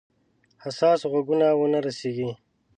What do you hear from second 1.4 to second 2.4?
ونه رسیږي.